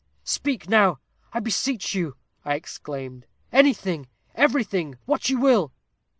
[0.23, 0.97] 'Speak now,
[1.31, 5.71] I beseech you!' I exclaimed; 'anything, everything what you will!'